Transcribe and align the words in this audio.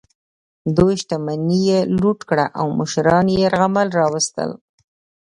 دوی 0.77 0.93
شتمني 1.01 1.59
یې 1.69 1.79
لوټ 1.99 2.19
کړه 2.29 2.45
او 2.59 2.65
مشران 2.79 3.25
یې 3.33 3.37
یرغمل 3.45 3.87
راوستل. 3.99 4.51